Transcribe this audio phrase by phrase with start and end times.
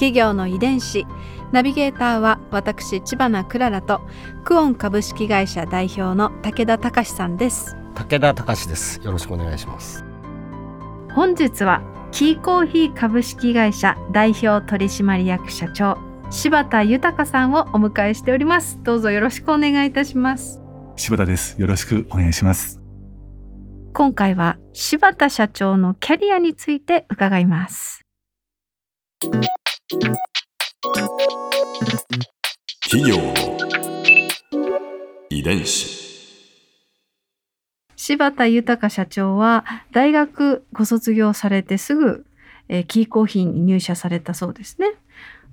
[0.00, 1.06] 企業の遺伝子。
[1.52, 4.00] ナビゲーターは私千葉なクララと
[4.44, 7.76] クオン株式会社代表の武田隆さんです。
[7.94, 8.98] 武田隆です。
[9.04, 10.02] よろしくお願いします。
[11.14, 15.98] 本日はキーコーヒー株式会社代表取締役社長
[16.30, 18.78] 柴田豊さんをお迎えしております。
[18.82, 20.62] どうぞよろしくお願いいたします。
[20.96, 21.60] 柴田です。
[21.60, 22.80] よろしくお願いします。
[23.92, 28.00] 今回は柴田社長のキャリアについて伺います
[32.88, 33.34] 企業の
[35.28, 35.98] 遺伝子。
[37.96, 42.24] 柴田豊社長は大学ご卒業されてすぐ、
[42.68, 44.92] えーキーコーヒーに入社されたそうですね。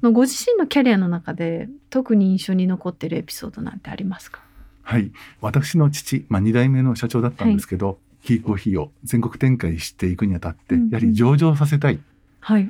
[0.03, 4.41] のご自身のキャリアの中で特に印象に残っているエピソードなんてありますか？
[4.83, 5.11] はい。
[5.41, 11.99] 私の父まあ二代目の社長だったんですけど、キーコーヒーを全国展開していくにあたって、やはり上場させたい。
[12.39, 12.69] はい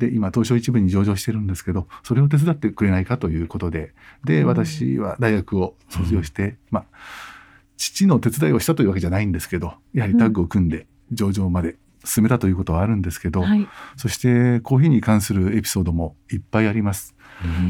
[0.00, 3.92] で今東証一部に上場してるんですけどそれを手伝ってくれないかということで
[4.24, 4.46] でうん。
[4.48, 6.84] 私は大学を卒業して、まあ
[7.76, 13.68] 父の手伝いをしたというわけじゃないんですけどやはりタッグを組んで上場まで進めたということはあるんですけど、はい。
[13.96, 17.14] そしてコーヒーに関するエピソードもいっぱいあります。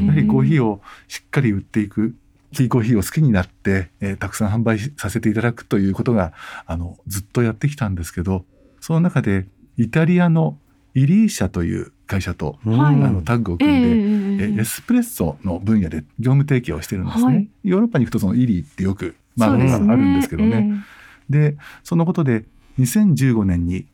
[0.05, 2.15] やはりコーヒーをしっかり売っていく、
[2.53, 6.33] キーコーヒーを好きになって、えーたくさん販売させていただくということが、
[6.65, 8.45] あの、ずっとやってきたんですけど、
[8.79, 10.57] その中で、イタリアの
[10.93, 12.95] イリーシャという会社と、はい。
[12.95, 17.23] あのタッグを組んで、えええエスプレッソの分野で業務提携をしてるんですね。
[17.23, 17.47] はい。
[17.63, 20.83] ヨーロッパに行くとそのイリーってよくマークがあるんですけどね。
[21.29, 22.43] でそのことで
[22.79, 23.85] 2015年に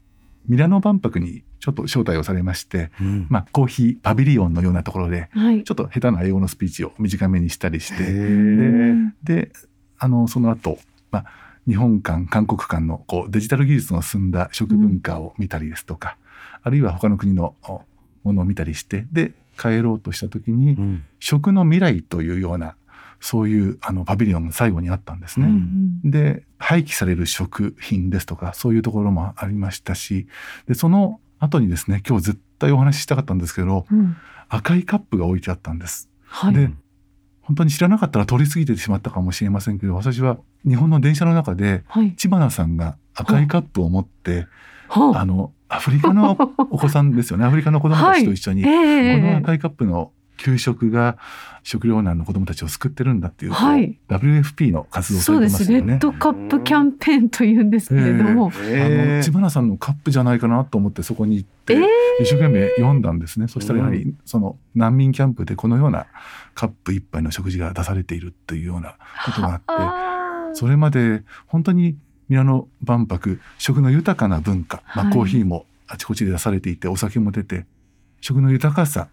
[0.47, 3.27] ミラノ万博にちょっと招待をされまして、うん。
[3.29, 5.63] まあ、コーヒーパビリオンのようなところでええはい。
[5.63, 9.51] ちょっと下手な英語のスピーチを短めにしたりしへてーで
[10.00, 10.79] あのその後、
[11.11, 11.25] まあ
[11.67, 16.17] 日本館韓国館のこうデジタル技術の進んだ食文化を見たりですとか、
[16.67, 17.81] あるいは他の国のお
[18.23, 22.75] ものを見たりしてで帰ろうとした時に、うん食の未来というような
[23.19, 25.47] そういうあのパビリオンが最後にあったんですね。
[25.47, 30.27] うんで廃棄される食品ですとかそういうところもありましたし
[30.67, 34.16] でその後にですね今日絶対お話ししたかったんですけどうん。
[34.50, 36.09] 赤いカップが置いてあったんです。
[36.25, 36.53] はい。
[36.53, 36.69] で
[37.41, 42.13] 本当に知らなかったら通り過ぎてしまったかもしれませんけど私は日本の電車の中ではい。
[42.16, 44.47] 知花さんが赤いカップを持って
[44.89, 46.38] はあのアフリカの
[46.72, 47.45] お子さんですよね。
[47.45, 51.17] アフリカの子供たちと一緒に、ええこの赤いカップの給食が
[51.63, 56.17] 食糧難の子供たちを救ってるんだっていう,、はい、WFP の活動をさそうれですレッてますよね。
[56.17, 61.83] ドカップキャンペーンというんですけれども、あの知花さんのカップじゃないかなと思ってそこに行って、ええ。
[62.23, 63.47] 一生懸命読んだんですね。
[63.47, 66.06] そしたらやはりその難民キャンプでこのような
[66.53, 68.95] カップ一杯の食事が出されているっていうような
[69.25, 71.97] ことがあってそれまで本当に
[72.29, 75.13] ミラノ万博食の豊かな文化、まあ、はい。
[75.13, 77.65] コーヒーもあちこちで出されていてお酒も出て
[78.21, 79.07] 食の豊かさ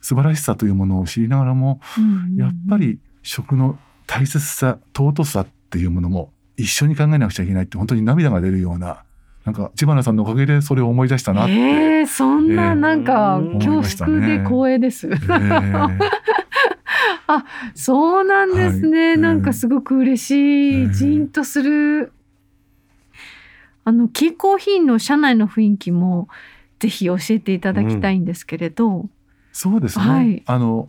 [0.00, 9.04] 素晴らしさというものを知りながらもうんやっぱり食の大切さ尊さっていうものも一緒に考えなくちゃいけないって本当に涙が出るような
[9.44, 15.06] なんか知花さんのおかげでそれを思い出したなって、えー、そんなえーなんかうん恐縮で光栄です。
[15.06, 15.98] えー。
[17.74, 19.18] そうなんですね、はい。
[19.18, 20.92] なんかすごく嬉しい、えー。
[20.92, 22.12] ジーンとする。
[23.86, 26.28] あのキーコーヒーの社内の雰囲気も
[26.80, 29.08] ぜひ教えていただきたいんですけれど、
[29.52, 30.42] そうですね、はい。
[30.44, 30.88] あの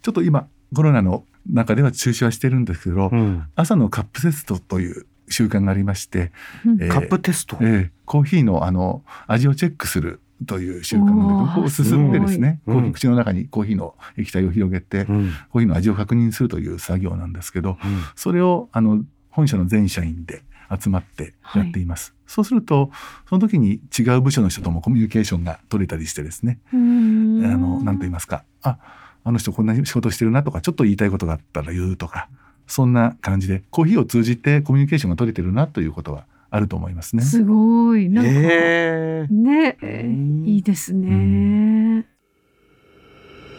[0.00, 3.44] ちょっと今コロナの中では中止はしてるんですけど、うん。
[3.54, 6.32] 朝のカップテストという習慣がありまして、
[6.64, 6.82] うん。
[6.82, 12.82] えーカップテスト、えーコーヒーのあの味をチェックするという習慣なのでこうすすってですね、すごい。
[12.82, 15.32] こう口の中にコーヒーの液体を広げて、うん。
[15.52, 17.76] コーヒーの味を確認するという作業なんですけどうん。
[18.16, 20.42] それをあの本社の全社員で
[20.80, 22.90] 集まってやっています、そうすると
[23.28, 28.44] その時に違う部署の人ともコミュニケーションが取れたりしてですね、何と言いますか。
[28.62, 28.78] あ
[29.24, 32.28] あの人こんな仕事してるなとかちょっと言いたいことがあったら言うとか
[32.66, 37.22] そんな感じでコーヒーを通じてコミュニケーションが取れてるなということはあると思いますね。
[37.22, 38.08] すごい。
[38.08, 39.34] なんか、えー。
[39.34, 40.44] ね、うん。
[40.46, 42.06] いいですね。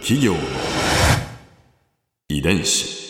[0.01, 0.39] 企業の
[2.29, 3.08] 遺伝子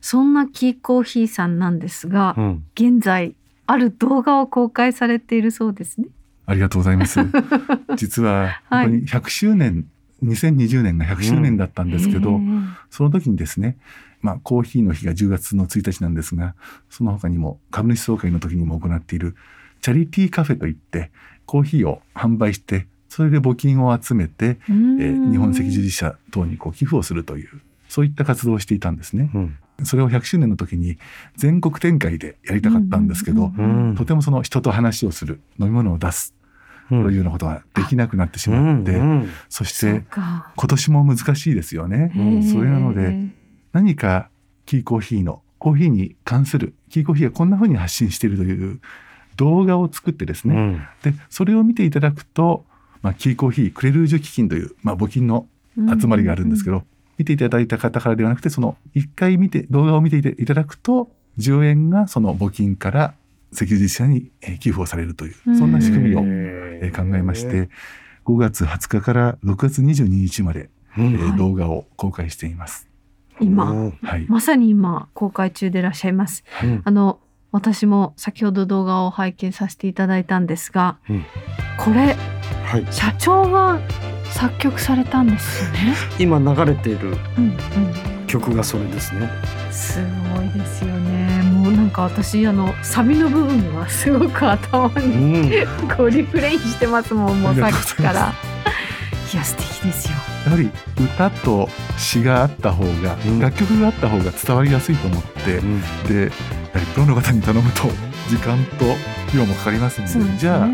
[0.00, 2.64] そんなキーコーヒーさんなんですが、うん。
[2.74, 3.34] 現在
[3.66, 6.08] ある動画を公開されているそうですね。
[6.46, 7.20] ありがとうございます。
[7.96, 8.86] 実ははい。
[8.86, 9.86] 本当に100周年
[10.24, 13.76] 2020年が100周年だったんですけど、へーその時にですね、
[14.20, 16.54] まあ、コーヒーの日が10月の1日なんですが、
[16.90, 19.36] その他にも株主総会の時にも行っている
[19.80, 21.10] チャリティーカフェといって、
[21.46, 29.30] コーヒーを販売して、それで募金を集めて、えー日本赤十字社等にこう寄付をするという、そういった活動をしていたんですね。
[29.34, 29.56] うん。
[29.84, 30.98] それを100周年の時に
[31.36, 33.64] 全国展開でやりたかったんですけど、うん。
[33.64, 33.88] うん。
[33.90, 36.34] うんとてもその人と話をする、飲み物を出す
[36.88, 40.52] というようなことができなくなってしまって、うんそしそうてか。
[40.56, 42.12] 今年も難しいですよね。
[42.52, 43.28] それなので
[43.72, 44.30] 何か
[44.66, 48.80] キーコーヒーのコーヒーに関するキーコーヒーがこんな風に発信しているという
[49.36, 51.12] 動画を作ってですね、うん。
[51.12, 52.64] でそれを見ていただくと、
[53.02, 55.46] まあ、キーコーヒークレルージュ基金という、まあ、募金の
[55.76, 56.84] 集まりがあるんですけど、
[57.18, 63.14] 見ていただいた方からではなくてその一回見て動画を見ていただくと10円がその募金から
[63.52, 67.68] 赤十字社にえー寄付をされるというそんな仕組みをえー考えまして
[68.24, 71.14] 5月20日から6月22日までうん。
[71.14, 71.38] えーはい。
[71.38, 72.88] 動画を公開しています。
[73.40, 73.70] 今。
[73.70, 76.44] うんはい、まさに今公開中でいらっしゃいます。
[76.62, 76.82] うん。
[76.84, 77.20] あの
[77.50, 81.24] 私も先ほど動画を拝見させていただいたんですが、うん。
[81.78, 82.16] これ
[82.64, 82.86] はい。
[82.90, 83.80] 社長が
[84.32, 85.94] 作曲されたんですよね。
[86.18, 87.56] 今流れているうん
[88.26, 89.20] 曲がそれですね。
[89.66, 90.00] うん、す
[90.34, 91.42] ごいですよね。
[91.42, 95.50] もうなんか私あのサビの部分がすごく頭うにん
[95.96, 98.32] こうリフレインしてますもんもうさっきから。
[99.32, 100.14] いや素敵ですよ。
[100.46, 107.82] やはり歌と詩があった方が、うん楽曲があった方が伝わりやすいと思って、うんでやはりプロの方に頼むと
[108.28, 108.84] 時間と
[109.36, 110.68] 量もかかりますのでねじゃああ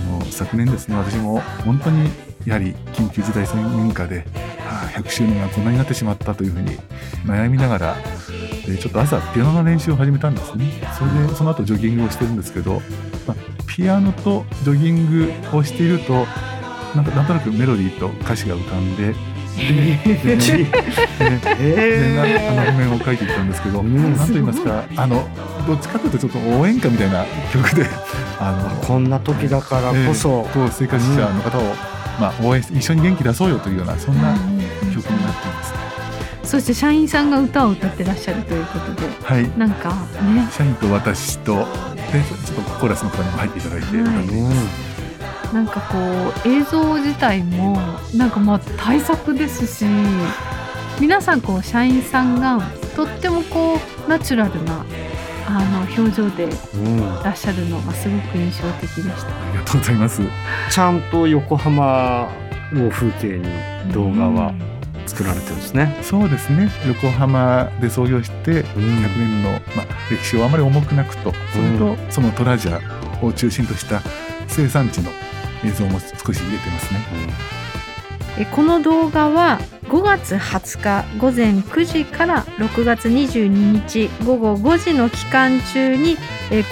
[0.00, 2.10] の昨年ですね私も本当に
[2.46, 4.24] やはり緊急事態宣言下で
[4.66, 6.78] ああ100周年がこんなになってしまったというふうに
[7.26, 7.96] 悩みながら
[8.66, 10.64] でちょっと朝ピアノの練習を始めたんですね。
[10.98, 12.80] それでその後ジョギングをしてるんですけど、
[13.26, 15.10] まあ、ピアノとジョギン
[15.50, 16.26] グをしていると
[16.94, 19.14] なんかなんとなくメロディーと歌詞が浮かんで
[19.56, 19.64] で
[22.18, 25.28] あの譜面を書いていったんですけど、うんなんと言いますかあの
[25.66, 27.86] どっちかというとちょっと応援歌みたいな曲で
[28.38, 31.62] あのこんな時だからこそ、こう生活者の方を、
[32.20, 34.34] まあ、応援一緒に元気出そうよというようなそんな
[34.92, 35.74] 曲になっています。
[36.44, 39.90] そして社員さんが歌を歌ってらっしゃるということではいなんか
[40.34, 45.54] ね社員と私とでちょっとコーラスの方にも入っていただいてはい歌っています。
[45.54, 45.96] なんかこ
[46.44, 47.76] う映像自体も
[48.14, 49.84] なんかまあ対策ですし
[51.00, 52.60] 皆さんこう社員さんが
[52.94, 54.84] とってもこうナチュラルな
[55.46, 59.49] あの表情でいうんらっしゃるのがすごく印象的でした。
[59.70, 60.22] とうございます。
[60.70, 62.28] ちゃんと横浜
[62.74, 64.52] を風景に動画は
[65.06, 65.96] 作られてるんですね。
[66.02, 74.02] そうですね横浜で創業して100年の、まあ、歴史をあまり重くなくとそれとそのトラジャーを中心とした
[74.48, 75.10] 生産地の
[75.64, 77.00] 映像も少し入れてますね。
[78.38, 86.16] えこの動画は5月20日午前9時から6月22日午後5時の期間中に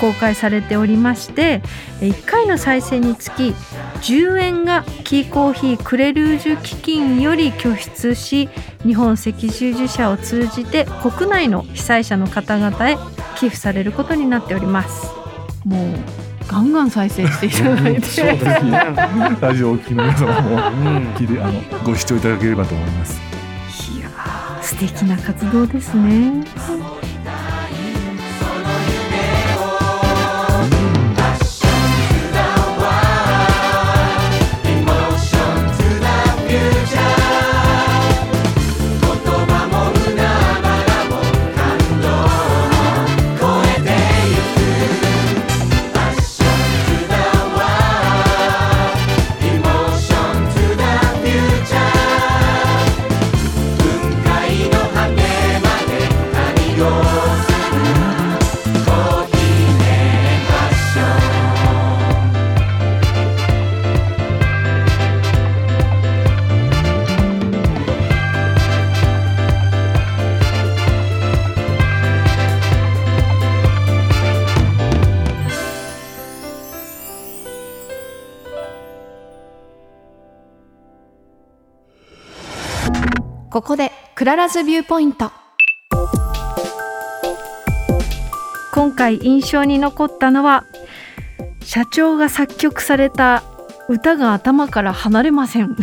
[0.00, 1.60] 公開されておりまして
[1.98, 3.54] 1回の再生につき
[4.02, 8.48] 10円がキーコーヒークレルージュ基金より拠出し
[8.86, 12.96] 日本赤十字社を通じて国内の被災者の方々へ
[13.36, 15.08] 寄付されることになっております。
[15.64, 18.72] もうガンガン再生していただいてそうですね。
[19.40, 20.60] ラジオをお聞きの皆様もうん
[21.42, 23.20] あのご視聴いただければと思います。
[23.94, 26.44] いやー素敵な活動ですね。
[83.58, 85.32] ここで Clara's viewpoint。
[88.72, 90.64] 今回印象に残ったのは
[91.64, 93.42] 社長が作曲された
[93.88, 95.74] 歌が頭から離れません。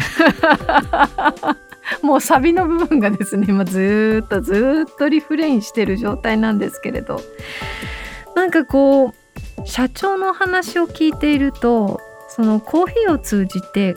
[2.02, 7.20] もうサビの部分がですね今ずっとずっとリフレインしてる状態なんですけれど。
[8.38, 13.96] なんかこう社長の話を聞いているとそのコーヒーを通じて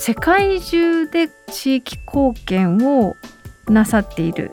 [0.00, 3.16] 世界中で地域貢献を
[3.68, 4.52] なさっている。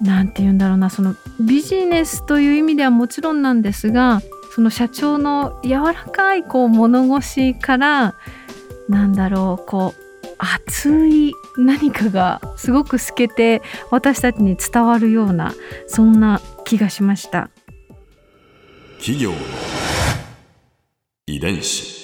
[0.00, 0.90] なんて言うんだろうな。
[0.90, 4.20] そのビジネスという意味ではもちろんなんですが
[4.52, 8.16] その社長の柔らかいこう物腰から
[8.88, 13.62] なんだろうこう熱い何かがすごく透けて
[13.92, 15.54] 私たちに伝わるような
[15.86, 17.48] そんな気がしました。
[18.98, 19.30] 企業
[21.28, 22.03] 遺伝子。